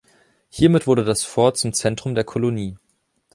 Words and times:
Hiermit 0.49 0.87
wurde 0.87 1.03
das 1.03 1.23
Fort 1.23 1.57
zum 1.59 1.73
Zentrum 1.73 2.15
der 2.15 2.23
Kolonie. 2.23 2.75